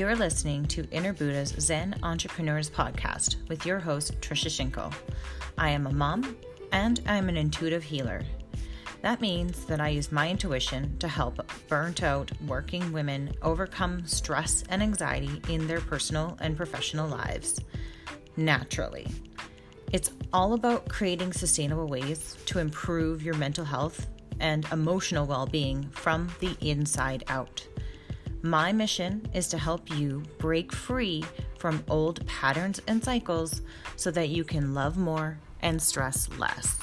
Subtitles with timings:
[0.00, 4.90] You're listening to Inner Buddha's Zen Entrepreneurs Podcast with your host, Trisha Shinko.
[5.58, 6.38] I am a mom
[6.72, 8.22] and I'm an intuitive healer.
[9.02, 14.64] That means that I use my intuition to help burnt out working women overcome stress
[14.70, 17.60] and anxiety in their personal and professional lives
[18.38, 19.06] naturally.
[19.92, 24.06] It's all about creating sustainable ways to improve your mental health
[24.40, 27.66] and emotional well being from the inside out.
[28.42, 31.22] My mission is to help you break free
[31.58, 33.60] from old patterns and cycles
[33.96, 36.78] so that you can love more and stress less.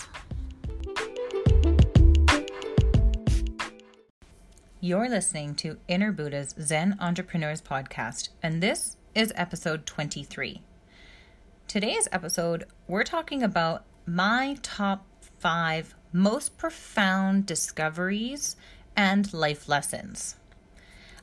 [4.79, 10.61] You're listening to Inner Buddha's Zen Entrepreneurs Podcast, and this is episode 23.
[11.67, 15.07] Today's episode, we're talking about my top
[15.39, 18.55] five most profound discoveries
[18.95, 20.35] and life lessons.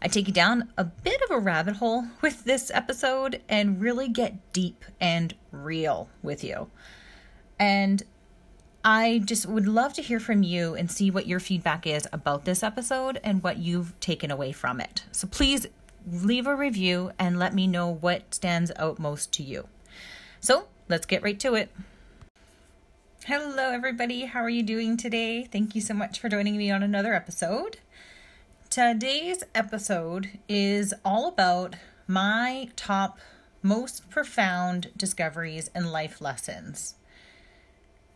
[0.05, 4.07] I take you down a bit of a rabbit hole with this episode and really
[4.07, 6.71] get deep and real with you.
[7.59, 8.03] And
[8.85, 12.45] I just would love to hear from you and see what your feedback is about
[12.45, 15.05] this episode and what you've taken away from it.
[15.11, 15.67] So please
[16.07, 19.69] leave a review and let me know what stands out most to you.
[20.39, 21.71] So let's get right to it.
[23.25, 24.27] Hello, everybody.
[24.27, 25.45] How are you doing today?
[25.45, 27.79] Thank you so much for joining me on another episode.
[28.75, 31.77] Today's episode is all about
[32.09, 33.21] my top
[33.63, 36.97] most profound discoveries and life lessons.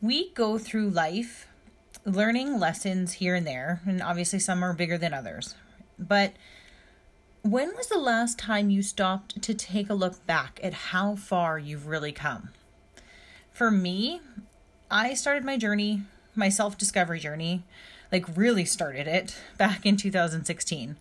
[0.01, 1.47] We go through life
[2.05, 5.55] learning lessons here and there, and obviously some are bigger than others.
[5.97, 6.33] But
[7.43, 11.61] when was the last time you stopped to take a look back at how far
[11.61, 12.49] you've really come?
[13.53, 14.23] For me,
[14.91, 16.03] I started my journey,
[16.35, 17.63] my self discovery journey,
[18.11, 20.97] like really started it back in 2016.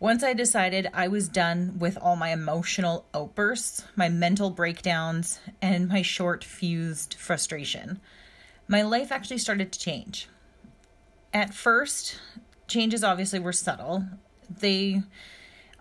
[0.00, 5.88] Once I decided I was done with all my emotional outbursts, my mental breakdowns, and
[5.88, 8.00] my short fused frustration,
[8.68, 10.28] my life actually started to change.
[11.34, 12.20] At first,
[12.68, 14.04] changes obviously were subtle.
[14.48, 15.02] They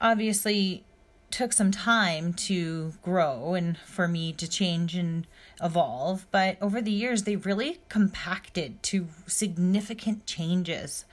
[0.02, 0.84] obviously
[1.30, 5.28] took some time to grow and for me to change and
[5.62, 11.06] evolve, but over the years, they really compacted to significant changes.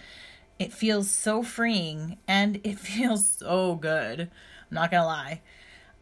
[0.59, 4.21] It feels so freeing and it feels so good.
[4.21, 4.29] I'm
[4.71, 5.41] not gonna lie.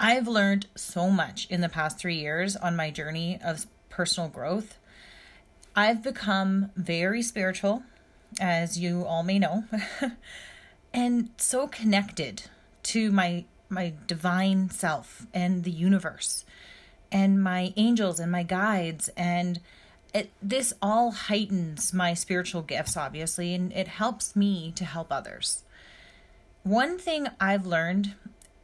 [0.01, 4.79] I've learned so much in the past three years on my journey of personal growth.
[5.77, 7.85] I've become very spiritual,
[8.41, 9.65] as you all may know,
[10.93, 12.45] and so connected
[12.85, 16.45] to my my divine self and the universe
[17.13, 19.61] and my angels and my guides and
[20.15, 25.63] it this all heightens my spiritual gifts obviously and it helps me to help others.
[26.65, 28.15] One thing i've learned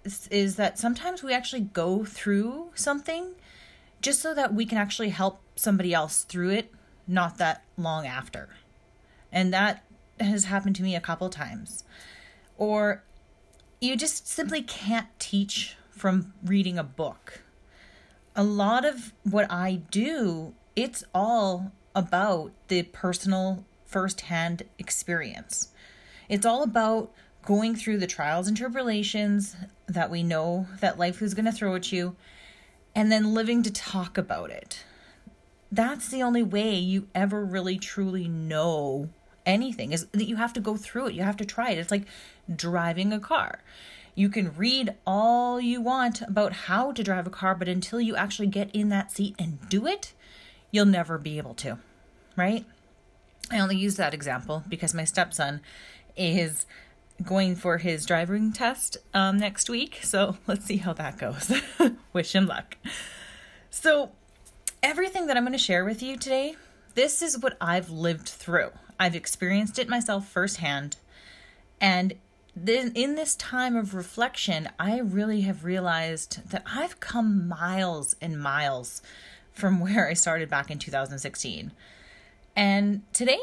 [0.04, 3.34] is, is that sometimes we actually go through something
[4.00, 6.72] just so that we can actually help somebody else through it
[7.06, 8.50] not that long after.
[9.32, 9.84] And that
[10.20, 11.84] has happened to me a couple times.
[12.56, 13.03] Or
[13.80, 17.42] you just simply can't teach from reading a book
[18.38, 25.72] a lot of what I do, it's all about the personal firsthand experience.
[26.28, 27.10] It's all about
[27.44, 29.56] going through the trials and tribulations
[29.88, 32.15] that we know that life is going to throw at you
[32.94, 34.84] and then living to talk about it.
[35.72, 39.09] That's the only way you ever really truly know
[39.44, 41.15] anything is that you have to go through it.
[41.15, 41.78] You have to try it.
[41.78, 42.06] It's like
[42.54, 43.65] driving a car.
[44.19, 48.17] You can read all you want about how to drive a car, but until you
[48.17, 50.12] actually get in that seat and do it,
[50.73, 51.79] you'll never be able to,
[52.34, 52.67] right?
[53.49, 55.61] I only use that example because my stepson
[56.17, 56.67] is
[57.23, 60.01] going for his driving test um, next week.
[60.03, 61.53] So let's see how that goes.
[62.12, 62.77] Wish him luck.
[63.71, 64.11] So,
[64.83, 66.57] everything that I'm going to share with you today,
[66.97, 68.71] this is what I've lived through.
[68.99, 70.97] I've experienced it myself firsthand.
[71.81, 72.15] And
[72.56, 78.41] then in this time of reflection, I really have realized that I've come miles and
[78.41, 79.03] miles
[79.53, 81.72] from where I started back in 2016.
[82.56, 83.39] And today,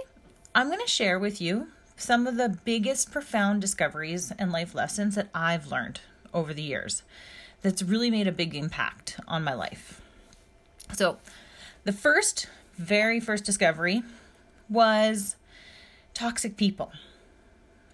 [0.53, 1.67] I'm going to share with you
[1.97, 6.01] some of the biggest profound discoveries and life lessons that I've learned
[6.33, 7.03] over the years
[7.61, 10.01] that's really made a big impact on my life.
[10.93, 11.17] So,
[11.83, 12.47] the first,
[12.77, 14.03] very first discovery
[14.69, 15.35] was
[16.13, 16.91] toxic people.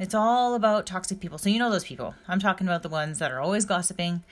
[0.01, 1.38] It's all about toxic people.
[1.38, 2.15] So you know those people.
[2.27, 4.24] I'm talking about the ones that are always gossiping.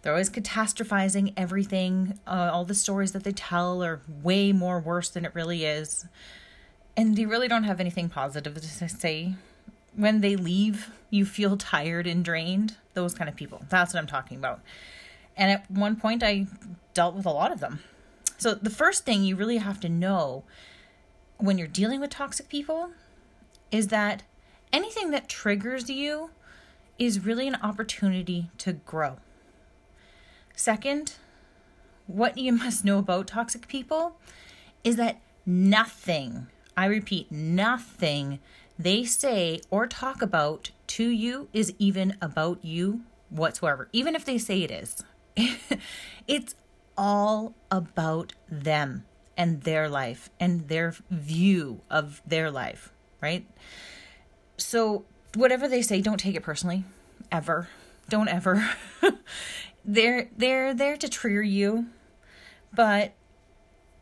[0.00, 2.18] They're always catastrophizing everything.
[2.26, 6.06] Uh, all the stories that they tell are way more worse than it really is.
[6.96, 9.34] And they really don't have anything positive to say.
[9.94, 12.76] when they leave, you feel tired and drained.
[12.94, 13.60] Those kind of people.
[13.68, 14.60] That's what I'm talking about.
[15.36, 16.46] And at one point, I
[16.94, 17.80] dealt with a lot of them.
[18.38, 20.44] So, the first thing you really have to know
[21.36, 22.92] when you're dealing with toxic people
[23.70, 24.22] is that
[24.72, 26.30] anything that triggers you
[26.98, 29.16] is really an opportunity to grow.
[30.54, 31.14] Second,
[32.06, 34.16] what you must know about toxic people
[34.84, 38.38] is that nothing, I repeat, nothing
[38.78, 44.38] they say or talk about to you is even about you whatsoever, even if they
[44.38, 45.02] say it is.
[46.28, 46.54] it's
[46.96, 49.04] all about them
[49.36, 53.46] and their life and their view of their life, right?
[54.58, 56.84] So, whatever they say, don't take it personally,
[57.32, 57.68] ever.
[58.08, 58.68] Don't ever.
[59.84, 61.86] they're they're there to trigger you,
[62.74, 63.12] but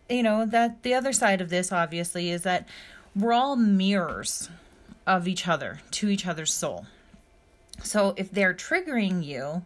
[0.08, 2.68] you know that the other side of this obviously is that
[3.14, 4.50] we're all mirrors
[5.06, 6.86] of each other to each other's soul.
[7.82, 9.64] So if they're triggering you,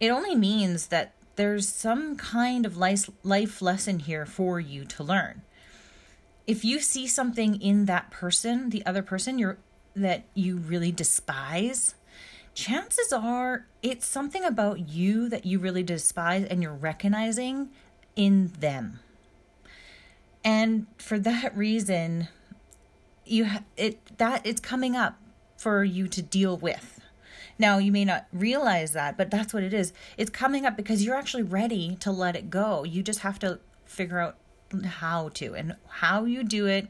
[0.00, 5.04] it only means that there's some kind of life, life lesson here for you to
[5.04, 5.42] learn.
[6.46, 9.58] If you see something in that person, the other person you're
[9.98, 11.94] that you really despise,
[12.54, 17.70] chances are it's something about you that you really despise and you're recognizing
[18.16, 19.00] in them.
[20.44, 22.28] And for that reason,
[23.24, 25.18] you ha- it that it's coming up
[25.56, 27.00] for you to deal with.
[27.58, 29.92] Now, you may not realize that, but that's what it is.
[30.16, 32.84] It's coming up because you're actually ready to let it go.
[32.84, 34.36] You just have to figure out
[34.84, 35.54] how to.
[35.54, 36.88] And how you do it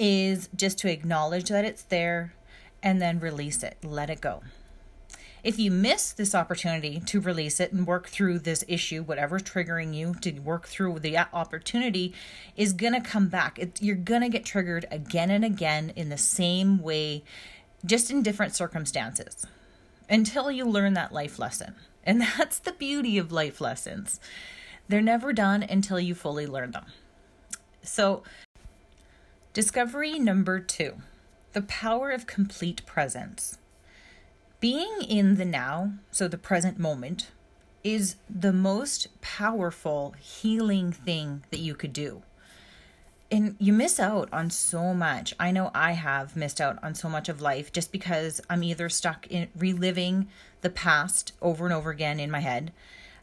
[0.00, 2.34] is just to acknowledge that it's there
[2.82, 4.42] and then release it, let it go.
[5.44, 9.94] If you miss this opportunity to release it and work through this issue, whatever's triggering
[9.94, 12.14] you to work through the opportunity
[12.56, 13.58] is going to come back.
[13.58, 17.24] It, you're going to get triggered again and again in the same way,
[17.84, 19.46] just in different circumstances
[20.10, 21.74] until you learn that life lesson.
[22.04, 24.20] And that's the beauty of life lessons.
[24.88, 26.86] They're never done until you fully learn them.
[27.82, 28.24] So,
[29.52, 31.02] discovery number two
[31.52, 33.58] the power of complete presence.
[34.60, 37.32] Being in the now, so the present moment,
[37.82, 42.22] is the most powerful healing thing that you could do.
[43.32, 45.34] And you miss out on so much.
[45.40, 48.88] I know I have missed out on so much of life just because I'm either
[48.88, 50.28] stuck in reliving
[50.60, 52.72] the past over and over again in my head,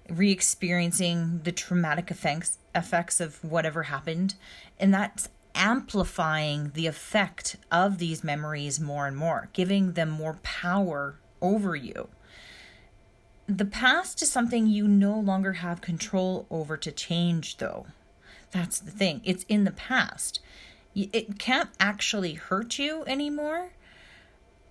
[0.09, 4.35] re experiencing the traumatic effects, effects of whatever happened.
[4.79, 11.19] And that's amplifying the effect of these memories more and more, giving them more power
[11.41, 12.07] over you.
[13.47, 17.87] The past is something you no longer have control over to change, though.
[18.51, 19.21] That's the thing.
[19.23, 20.39] It's in the past.
[20.93, 23.71] It can't actually hurt you anymore.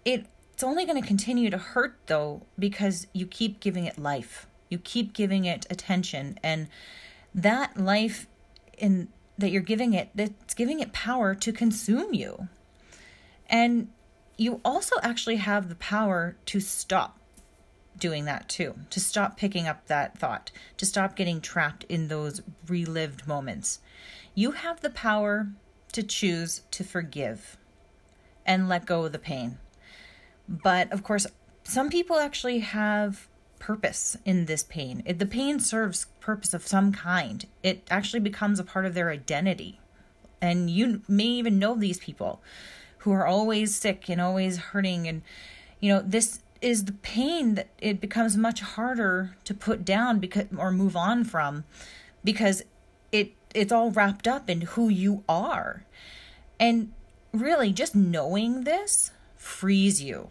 [0.04, 4.46] It, it's only going to continue to hurt, though, because you keep giving it life.
[4.68, 6.38] You keep giving it attention.
[6.42, 6.68] And
[7.34, 8.26] that life
[8.76, 12.48] in that you're giving it, that's giving it power to consume you.
[13.48, 13.88] And
[14.36, 17.18] you also actually have the power to stop
[17.98, 22.42] doing that too, to stop picking up that thought, to stop getting trapped in those
[22.66, 23.80] relived moments.
[24.34, 25.48] You have the power
[25.92, 27.56] to choose to forgive
[28.44, 29.58] and let go of the pain.
[30.48, 31.26] But of course,
[31.64, 35.02] some people actually have purpose in this pain.
[35.06, 37.46] It, the pain serves purpose of some kind.
[37.62, 39.80] It actually becomes a part of their identity.
[40.40, 42.40] And you may even know these people
[43.06, 45.22] who are always sick and always hurting and
[45.78, 50.46] you know this is the pain that it becomes much harder to put down because
[50.58, 51.62] or move on from
[52.24, 52.64] because
[53.12, 55.84] it it's all wrapped up in who you are
[56.58, 56.90] and
[57.32, 60.26] really just knowing this frees you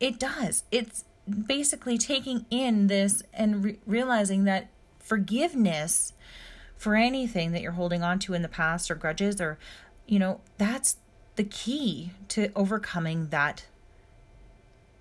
[0.00, 1.04] it does it's
[1.46, 6.12] basically taking in this and re- realizing that forgiveness
[6.76, 9.58] for anything that you're holding on to in the past or grudges or
[10.06, 10.96] you know that's
[11.36, 13.66] the key to overcoming that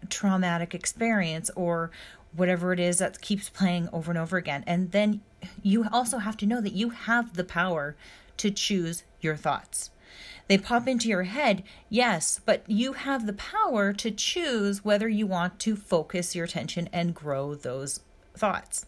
[0.09, 1.91] traumatic experience or
[2.35, 4.63] whatever it is that keeps playing over and over again.
[4.65, 5.21] And then
[5.61, 7.95] you also have to know that you have the power
[8.37, 9.91] to choose your thoughts.
[10.47, 15.25] They pop into your head, yes, but you have the power to choose whether you
[15.25, 18.01] want to focus your attention and grow those
[18.35, 18.85] thoughts.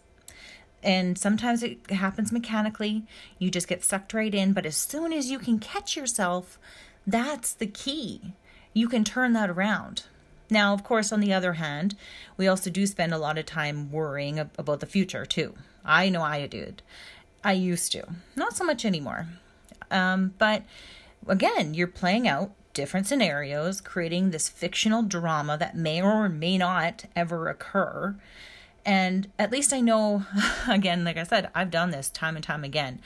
[0.82, 3.04] And sometimes it happens mechanically,
[3.38, 6.58] you just get sucked right in, but as soon as you can catch yourself,
[7.06, 8.34] that's the key.
[8.72, 10.04] You can turn that around.
[10.50, 11.96] Now, of course, on the other hand,
[12.36, 15.54] we also do spend a lot of time worrying about the future too.
[15.84, 16.82] I know I did.
[17.42, 18.06] I used to.
[18.36, 19.26] Not so much anymore.
[19.90, 20.62] Um, but
[21.28, 27.06] again, you're playing out different scenarios, creating this fictional drama that may or may not
[27.16, 28.14] ever occur.
[28.84, 30.26] And at least I know,
[30.68, 33.00] again, like I said, I've done this time and time again.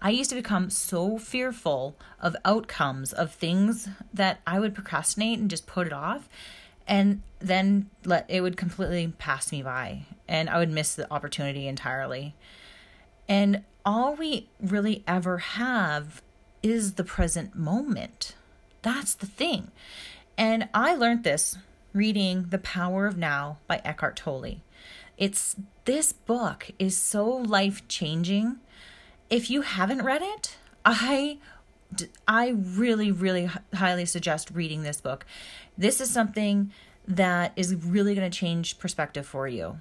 [0.00, 5.50] I used to become so fearful of outcomes of things that I would procrastinate and
[5.50, 6.28] just put it off.
[6.86, 11.66] And then let it would completely pass me by and I would miss the opportunity
[11.66, 12.34] entirely.
[13.28, 16.22] And all we really ever have
[16.66, 18.34] is the present moment.
[18.82, 19.70] That's the thing.
[20.36, 21.56] And I learned this
[21.92, 24.60] reading The Power of Now by Eckhart Tolle.
[25.16, 28.56] It's this book is so life-changing.
[29.30, 31.38] If you haven't read it, I
[32.26, 35.24] I really really highly suggest reading this book.
[35.78, 36.72] This is something
[37.06, 39.78] that is really going to change perspective for you.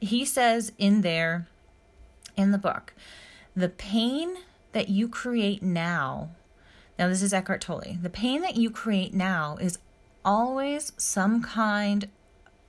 [0.00, 1.48] He says in there
[2.36, 2.94] in the book,
[3.54, 4.36] the pain
[4.72, 6.30] that you create now
[6.98, 7.96] now, this is Eckhart Tolle.
[8.00, 9.78] The pain that you create now is
[10.24, 12.08] always some kind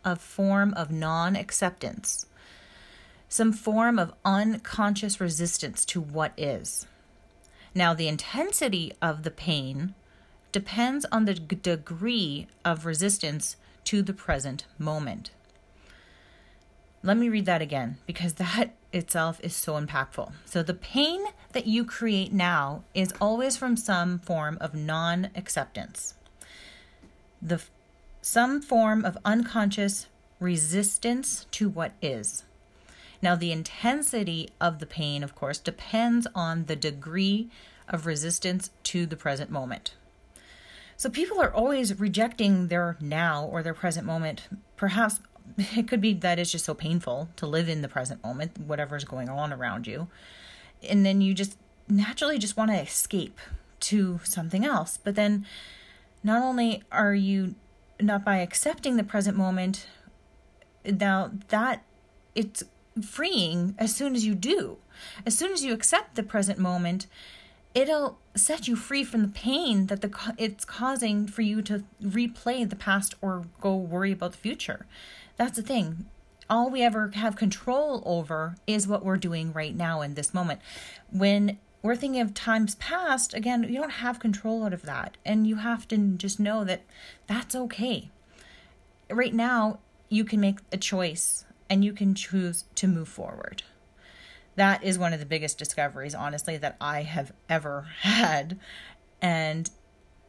[0.03, 2.25] of form of non acceptance,
[3.27, 6.87] some form of unconscious resistance to what is.
[7.75, 9.93] Now, the intensity of the pain
[10.51, 13.55] depends on the degree of resistance
[13.85, 15.31] to the present moment.
[17.01, 20.31] Let me read that again because that itself is so impactful.
[20.45, 26.13] So, the pain that you create now is always from some form of non acceptance,
[27.41, 27.61] the
[28.21, 30.07] some form of unconscious
[30.39, 32.43] resistance to what is.
[33.21, 37.49] Now, the intensity of the pain, of course, depends on the degree
[37.87, 39.93] of resistance to the present moment.
[40.97, 44.47] So, people are always rejecting their now or their present moment,
[44.77, 45.19] perhaps
[45.57, 49.03] it could be that it's just so painful to live in the present moment, whatever's
[49.03, 50.07] going on around you.
[50.87, 51.57] And then you just
[51.87, 53.39] naturally just want to escape
[53.81, 54.97] to something else.
[54.97, 55.45] But then
[56.23, 57.55] not only are you
[57.99, 59.87] not by accepting the present moment,
[60.85, 61.83] now that
[62.35, 62.63] it's
[63.01, 64.77] freeing as soon as you do.
[65.25, 67.07] As soon as you accept the present moment,
[67.73, 72.67] it'll set you free from the pain that the it's causing for you to replay
[72.67, 74.85] the past or go worry about the future.
[75.37, 76.05] That's the thing.
[76.49, 80.61] All we ever have control over is what we're doing right now in this moment.
[81.09, 85.17] When we're thinking of times past, again, you don't have control out of that.
[85.25, 86.83] And you have to just know that
[87.27, 88.09] that's okay.
[89.09, 93.63] Right now, you can make a choice and you can choose to move forward.
[94.55, 98.59] That is one of the biggest discoveries, honestly, that I have ever had.
[99.21, 99.69] And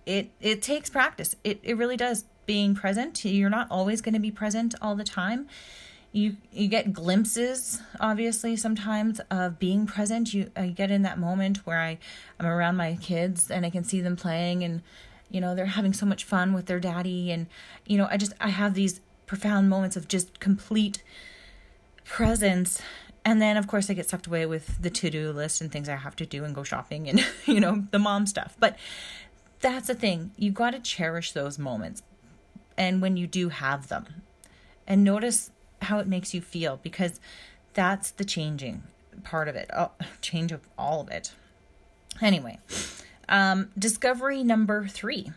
[0.07, 1.35] it it takes practice.
[1.45, 3.25] It it really does being present.
[3.25, 5.49] You're not always going to be present all the time.
[6.13, 10.33] You you get glimpses, obviously, sometimes of being present.
[10.33, 11.99] You I get in that moment where I
[12.39, 14.83] I'm around my kids and I can see them playing and
[15.29, 17.49] you know they're having so much fun with their daddy and
[17.87, 21.03] you know I just I have these profound moments of just complete
[22.05, 22.81] presence
[23.25, 25.97] and then of course I get sucked away with the to-do list and things I
[25.97, 28.55] have to do and go shopping and you know the mom stuff.
[28.61, 28.77] But
[29.61, 30.31] that's the thing.
[30.37, 32.03] You got to cherish those moments
[32.77, 34.23] and when you do have them.
[34.87, 35.51] And notice
[35.83, 37.21] how it makes you feel because
[37.75, 38.85] that's the changing
[39.23, 39.71] part of it.
[39.77, 39.91] Oh,
[40.21, 41.33] change of all of it.
[42.21, 42.59] Anyway,
[43.29, 45.31] um, discovery number three.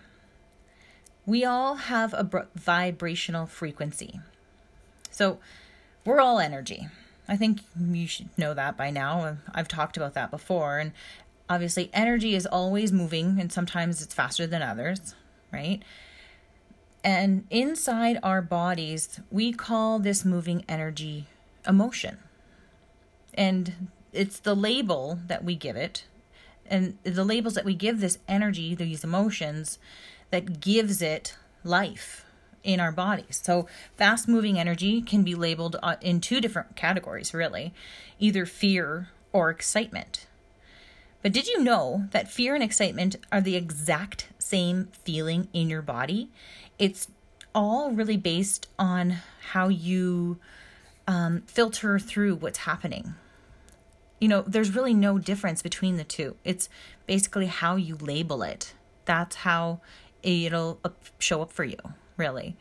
[1.25, 4.21] We all have a vibrational frequency.
[5.11, 5.39] So
[6.05, 6.87] we're all energy.
[7.27, 9.37] I think you should know that by now.
[9.53, 10.79] I've talked about that before.
[10.79, 10.93] And
[11.49, 15.15] obviously, energy is always moving, and sometimes it's faster than others,
[15.51, 15.81] right?
[17.07, 21.27] And inside our bodies, we call this moving energy
[21.65, 22.17] emotion.
[23.33, 26.03] And it's the label that we give it,
[26.69, 29.79] and the labels that we give this energy, these emotions,
[30.31, 32.25] that gives it life
[32.61, 33.39] in our bodies.
[33.41, 37.73] So, fast moving energy can be labeled uh, in two different categories, really
[38.19, 40.27] either fear or excitement.
[41.21, 45.81] But did you know that fear and excitement are the exact same feeling in your
[45.81, 46.29] body?
[46.79, 47.07] it's
[47.53, 49.17] all really based on
[49.51, 50.37] how you
[51.07, 53.15] um, filter through what's happening.
[54.19, 56.35] You know, there's really no difference between the two.
[56.43, 56.69] It's
[57.05, 58.73] basically how you label it.
[59.05, 59.79] That's how
[60.23, 60.79] it'll
[61.19, 61.77] show up for you,
[62.15, 62.55] really.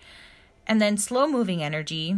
[0.67, 2.17] And then slow moving energy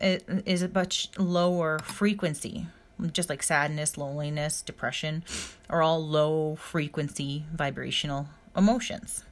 [0.00, 2.66] is a much lower frequency,
[3.12, 5.24] just like sadness, loneliness, depression
[5.68, 9.24] are all low frequency vibrational emotions.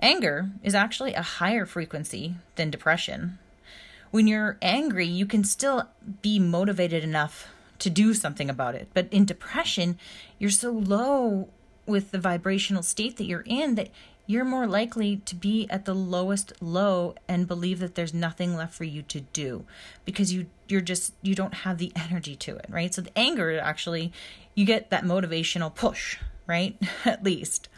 [0.00, 3.38] Anger is actually a higher frequency than depression.
[4.10, 5.88] When you're angry, you can still
[6.22, 7.48] be motivated enough
[7.80, 8.88] to do something about it.
[8.94, 9.98] But in depression,
[10.38, 11.48] you're so low
[11.86, 13.90] with the vibrational state that you're in that
[14.26, 18.74] you're more likely to be at the lowest low and believe that there's nothing left
[18.74, 19.64] for you to do
[20.04, 23.58] because you you're just you don't have the energy to it right so the anger
[23.58, 24.12] actually
[24.54, 27.68] you get that motivational push right at least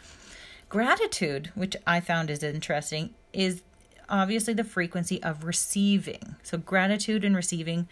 [0.69, 3.61] gratitude which i found is interesting is
[4.09, 7.87] obviously the frequency of receiving so gratitude and receiving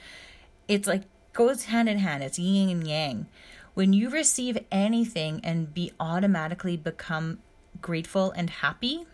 [0.68, 1.04] it's like
[1.34, 3.28] goes hand in hand it's yin and yang
[3.76, 7.40] when you receive anything and be automatically become
[7.82, 9.06] grateful and happy,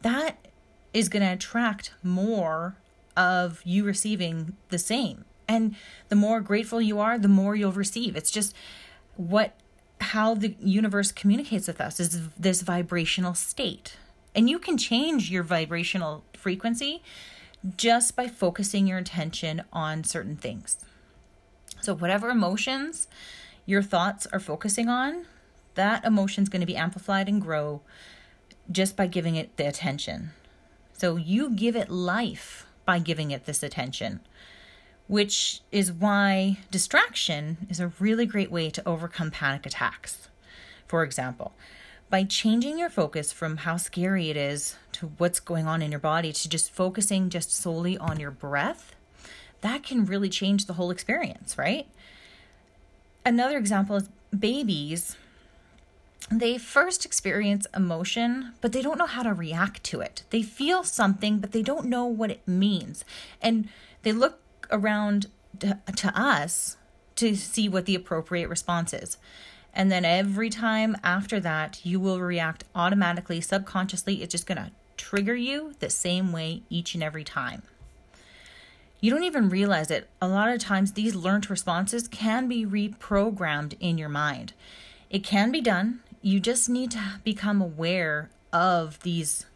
[0.00, 0.48] that
[0.92, 2.76] is going to attract more
[3.16, 5.24] of you receiving the same.
[5.46, 5.76] And
[6.08, 8.16] the more grateful you are, the more you'll receive.
[8.16, 8.54] It's just
[9.16, 9.54] what
[10.00, 13.96] how the universe communicates with us is this vibrational state.
[14.34, 17.02] And you can change your vibrational frequency
[17.76, 20.78] just by focusing your attention on certain things.
[21.80, 23.08] So whatever emotions
[23.64, 25.26] your thoughts are focusing on,
[25.74, 27.82] that emotion is going to be amplified and grow
[28.70, 30.30] just by giving it the attention.
[30.92, 34.20] So you give it life by giving it this attention,
[35.08, 40.28] which is why distraction is a really great way to overcome panic attacks.
[40.86, 41.52] For example,
[42.10, 46.00] by changing your focus from how scary it is to what's going on in your
[46.00, 48.94] body to just focusing just solely on your breath,
[49.60, 51.88] that can really change the whole experience, right?
[53.24, 55.16] Another example is babies
[56.30, 60.24] they first experience emotion, but they don't know how to react to it.
[60.30, 63.04] They feel something, but they don't know what it means.
[63.40, 63.68] And
[64.02, 65.26] they look around
[65.60, 66.76] to, to us
[67.16, 69.16] to see what the appropriate response is.
[69.72, 74.22] And then every time after that, you will react automatically, subconsciously.
[74.22, 77.62] It's just going to trigger you the same way each and every time.
[79.00, 80.08] You don't even realize it.
[80.22, 84.54] A lot of times, these learned responses can be reprogrammed in your mind.
[85.10, 89.46] It can be done you just need to become aware of these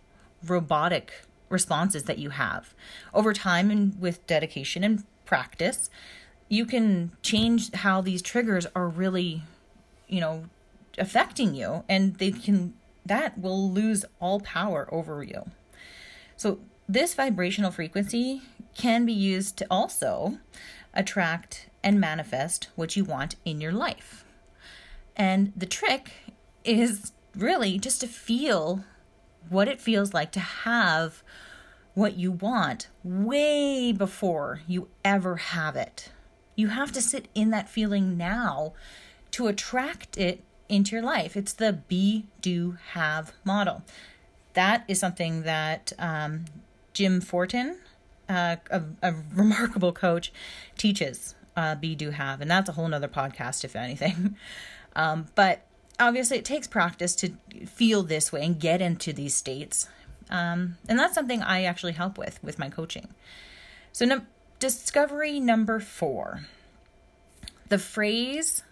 [0.46, 2.72] robotic responses that you have.
[3.12, 5.90] Over time and with dedication and practice,
[6.48, 9.42] you can change how these triggers are really,
[10.08, 10.44] you know,
[10.96, 12.74] affecting you and they can
[13.06, 15.50] that will lose all power over you.
[16.36, 18.42] So this vibrational frequency
[18.76, 20.38] can be used to also
[20.94, 24.24] attract and manifest what you want in your life.
[25.16, 26.12] And the trick
[26.64, 28.84] is really just to feel
[29.50, 31.22] what it feels like to have
[31.94, 36.10] what you want way before you ever have it.
[36.54, 38.72] You have to sit in that feeling now
[39.32, 41.36] to attract it into your life.
[41.36, 43.82] It's the be, do, have model.
[44.54, 46.44] That is something that um,
[46.94, 47.78] Jim Fortin,
[48.28, 50.32] uh, a, a, remarkable coach,
[50.78, 52.40] teaches uh, be, do, have.
[52.40, 54.36] And that's a whole nother podcast, if anything.
[54.96, 55.64] Um, but
[56.00, 57.32] obviously it takes practice to
[57.66, 59.88] feel this way and get into these states.
[60.30, 63.08] Um, and that's something i actually help with with my coaching.
[63.92, 64.22] So no,
[64.58, 66.42] discovery number four.
[67.68, 68.62] The phrase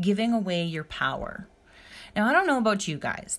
[0.00, 1.48] giving away your power.
[2.14, 3.38] Now i don't know about you guys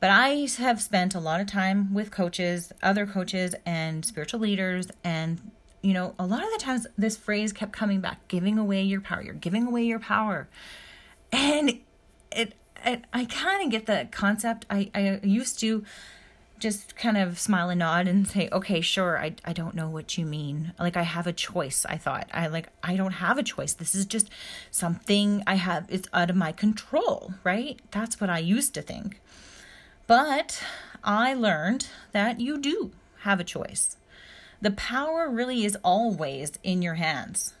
[0.00, 4.88] but i have spent a lot of time with coaches other coaches and spiritual leaders
[5.04, 5.38] and
[5.82, 9.00] you know a lot of the times this phrase kept coming back giving away your
[9.00, 10.48] power you're giving away your power.
[11.32, 11.80] And
[12.32, 12.54] it
[12.84, 14.66] I, I kind of get the concept.
[14.70, 15.84] I, I used to
[16.58, 20.18] just kind of smile and nod and say, okay, sure, I, I don't know what
[20.18, 20.72] you mean.
[20.78, 22.28] Like, I have a choice, I thought.
[22.32, 23.72] I like, I don't have a choice.
[23.72, 24.28] This is just
[24.70, 27.80] something I have, it's out of my control, right?
[27.90, 29.20] That's what I used to think.
[30.06, 30.62] But
[31.02, 32.90] I learned that you do
[33.20, 33.96] have a choice.
[34.60, 37.54] The power really is always in your hands.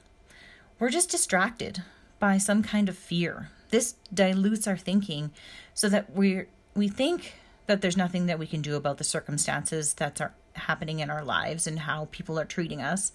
[0.78, 1.82] We're just distracted
[2.18, 5.30] by some kind of fear, this dilutes our thinking
[5.74, 7.34] so that we we think
[7.66, 11.24] that there's nothing that we can do about the circumstances that are happening in our
[11.24, 13.12] lives and how people are treating us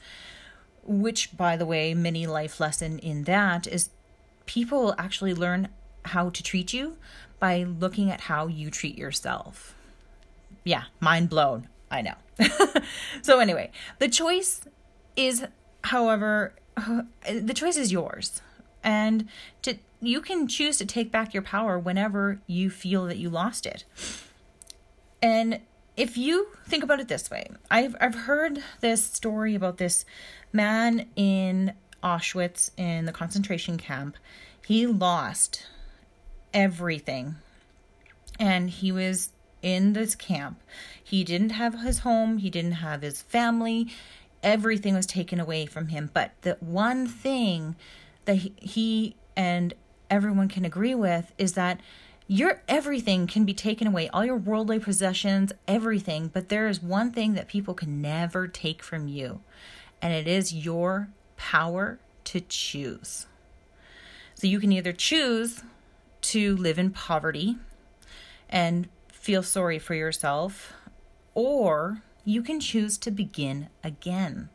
[0.86, 3.90] which by the way mini life lesson in that is
[4.46, 5.68] people actually learn
[6.06, 6.98] how to treat you
[7.40, 9.76] by looking at how you treat yourself.
[10.64, 11.68] Yeah mind blown.
[11.92, 12.16] I know.
[13.22, 14.62] So anyway the choice
[15.16, 15.46] is
[15.84, 18.42] however the choice is yours.
[18.84, 19.28] And
[19.64, 23.66] to you can choose to take back your power whenever you feel that you lost
[23.66, 23.84] it.
[25.22, 25.60] And
[25.98, 30.06] if you think about it this way, I've I've heard this story about this
[30.52, 34.18] man in Auschwitz in the concentration camp.
[34.66, 35.68] He lost
[36.54, 37.36] everything.
[38.40, 39.32] And he was
[39.62, 40.62] in this camp.
[41.04, 43.88] He didn't have his home, he didn't have his family.
[44.44, 47.76] Everything was taken away from him, but the one thing
[48.26, 49.74] that he and
[50.10, 51.80] everyone can agree with is that
[52.28, 57.12] Your everything can be taken away, all your worldly possessions, everything, but there is one
[57.12, 59.42] thing that people can never take from you,
[60.02, 63.28] and it is your power to choose.
[64.34, 65.62] So you can either choose
[66.22, 67.58] to live in poverty
[68.50, 70.74] and feel sorry for yourself,
[71.36, 74.50] or you can choose to begin again.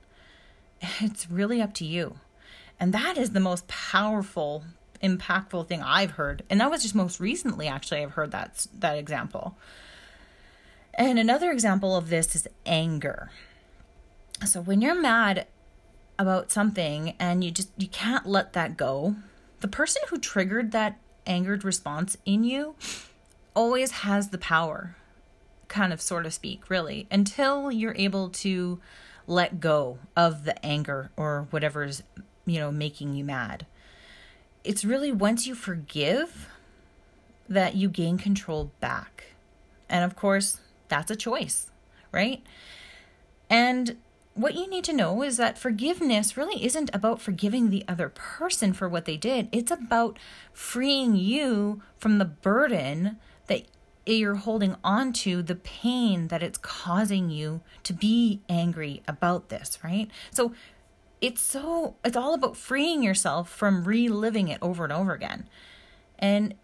[1.01, 2.17] It's really up to you.
[2.81, 4.65] And that is the most powerful,
[5.03, 6.43] impactful thing I've heard.
[6.51, 9.57] And that was just most recently, actually, I've heard that, that example.
[10.95, 13.31] And another example of this is anger.
[14.47, 15.47] So when you're mad
[16.19, 19.17] about something and you just you can't let that go,
[19.61, 22.75] the person who triggered that angered response in you
[23.55, 24.97] always has the power,
[25.69, 28.81] kind of sort of speak, really, until you're able to
[29.27, 32.03] let go of the anger or whatever's
[32.51, 33.67] you know, making you mad.
[34.64, 36.49] It's really once you forgive
[37.49, 39.25] that you gain control back.
[39.88, 41.70] And of course, that's a choice,
[42.12, 42.42] right?
[43.49, 43.96] And
[44.35, 48.73] what you need to know is that forgiveness really isn't about forgiving the other person
[48.73, 49.49] for what they did.
[49.51, 50.18] It's about
[50.53, 53.18] freeing you from the burden
[53.49, 53.64] that
[54.07, 59.79] you're holding on to, the pain that it's causing you to be angry about this,
[59.83, 60.09] right?
[60.31, 60.53] So
[61.20, 65.48] it's so it's all about freeing yourself from reliving it over and over again.
[66.18, 66.54] And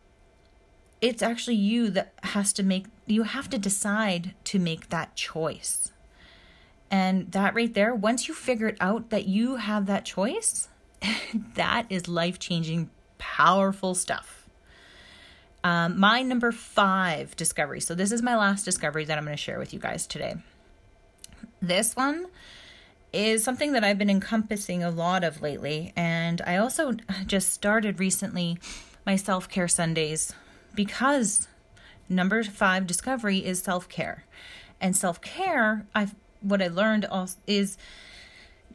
[1.01, 5.93] it's actually you that has to make you have to decide to make that choice.
[6.91, 10.69] And that right there once you figure it out that you have that choice
[11.55, 14.49] that is life changing powerful stuff.
[15.65, 17.81] Um, my number five discovery.
[17.81, 20.37] So this is my last discovery that i'm going to share with you guys today.
[21.61, 22.27] This one
[23.17, 25.93] is something that I've been encompassing a lot of lately.
[25.97, 26.93] And I also
[27.27, 28.59] just started recently
[29.05, 30.33] my self care Sundays
[30.75, 31.49] because
[32.09, 34.25] number five discovery is self care.
[34.81, 37.07] And self care, I've what I learned
[37.47, 37.77] is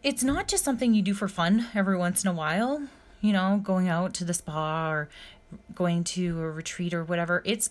[0.03, 2.87] it's not just something you do for fun every once in a while,
[3.21, 5.09] you know, going out to the spa or
[5.75, 7.41] going to a retreat or whatever.
[7.45, 7.69] It's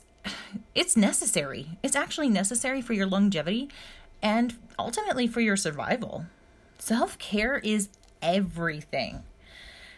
[0.74, 1.78] it's necessary.
[1.82, 3.68] It's actually necessary for your longevity
[4.22, 6.26] and ultimately for your survival.
[6.80, 7.90] Self care is
[8.22, 9.22] everything.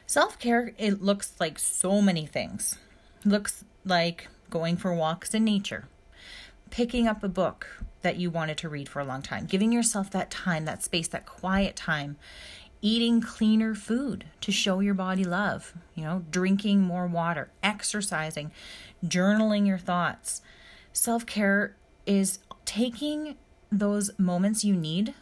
[0.05, 2.77] Self care, it looks like so many things.
[3.25, 5.88] It looks like going for walks in nature,
[6.71, 10.11] picking up a book that you wanted to read for a long time, giving yourself
[10.11, 12.16] that time, that space, that quiet time,
[12.81, 18.51] eating cleaner food to show your body love, you know, drinking more water, exercising,
[19.07, 20.42] journaling your thoughts.
[20.92, 23.37] Self care is taking
[23.71, 25.14] those moments you need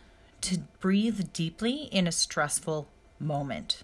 [0.42, 3.82] to breathe deeply in a stressful moment.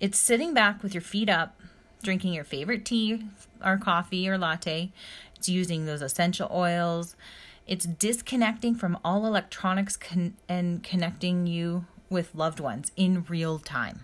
[0.00, 1.60] It's sitting back with your feet up,
[2.02, 3.24] drinking your favorite tea
[3.64, 4.90] or coffee or latte.
[5.36, 7.14] It's using those essential oils.
[7.66, 14.00] It's disconnecting from all electronics con- and connecting you with loved ones in real time.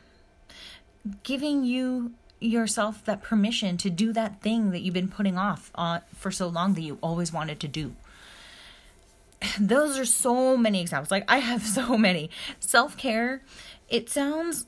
[1.23, 6.01] Giving you yourself that permission to do that thing that you've been putting off uh,
[6.15, 7.97] for so long that you always wanted to do
[9.61, 11.11] those are so many examples.
[11.11, 12.31] Like I have so many.
[12.61, 13.43] Self-care,
[13.89, 14.67] it sounds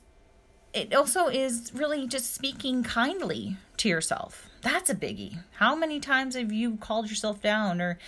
[0.73, 4.49] it also is really just speaking kindly to yourself.
[4.61, 5.39] That's a biggie.
[5.57, 7.99] How many times have you called yourself down or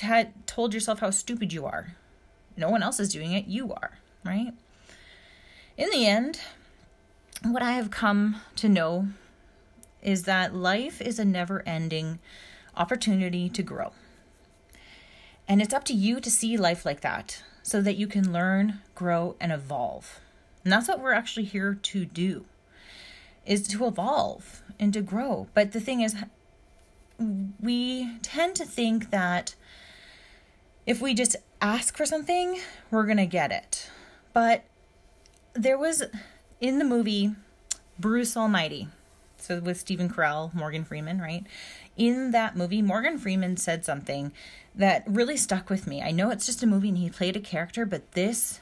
[0.00, 1.96] had told yourself how stupid you are?
[2.56, 4.52] No one else is doing it, you are, right?
[5.76, 6.40] In the end,
[7.42, 9.08] what I have come to know
[10.02, 12.20] is that life is a never-ending
[12.76, 13.92] opportunity to grow.
[15.48, 18.80] And it's up to you to see life like that so that you can learn,
[18.94, 20.20] grow, and evolve.
[20.62, 22.44] And that's what we're actually here to do
[23.46, 25.48] is to evolve and to grow.
[25.54, 26.14] But the thing is
[27.60, 29.54] we tend to think that
[30.86, 33.90] if we just ask for something, we're going to get it.
[34.32, 34.64] But
[35.54, 36.04] there was
[36.60, 37.34] in the movie
[37.98, 38.88] Bruce Almighty,
[39.38, 41.44] so with Stephen Carell, Morgan Freeman, right?
[41.98, 44.32] In that movie, Morgan Freeman said something
[44.72, 46.00] that really stuck with me.
[46.00, 48.60] I know it's just a movie and he played a character, but this,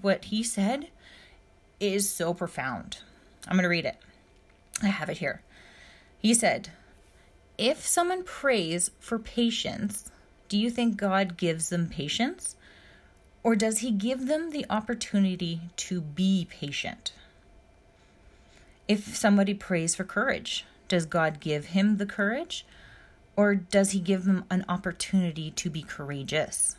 [0.00, 0.88] what he said,
[1.78, 2.98] is so profound.
[3.46, 3.98] I'm going to read it.
[4.82, 5.42] I have it here.
[6.18, 6.70] He said,
[7.58, 10.10] If someone prays for patience,
[10.48, 12.56] do you think God gives them patience?
[13.42, 17.12] Or does he give them the opportunity to be patient?
[18.88, 22.66] If somebody prays for courage, does God give him the courage?
[23.34, 26.76] Or does he give him an opportunity to be courageous?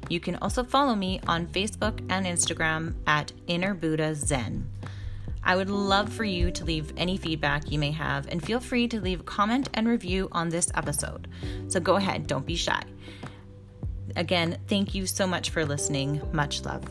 [0.09, 4.69] You can also follow me on Facebook and Instagram at Inner Buddha Zen.
[5.45, 8.89] I would love for you to leave any feedback you may have and feel free
[8.89, 11.29] to leave a comment and review on this episode.
[11.69, 12.83] So go ahead, don't be shy.
[14.17, 16.21] Again, thank you so much for listening.
[16.33, 16.83] Much love.